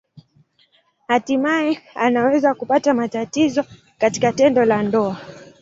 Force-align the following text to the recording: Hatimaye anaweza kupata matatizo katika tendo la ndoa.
Hatimaye 1.07 1.79
anaweza 1.95 2.53
kupata 2.53 2.93
matatizo 2.93 3.65
katika 3.99 4.33
tendo 4.33 4.65
la 4.65 4.83
ndoa. 4.83 5.17